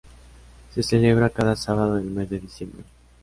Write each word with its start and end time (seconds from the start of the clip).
Se 0.71 0.81
celebra 0.81 1.29
cada 1.29 1.55
sábado 1.55 1.93
del 1.97 2.05
mes 2.09 2.27
de 2.27 2.39
diciembre. 2.39 2.83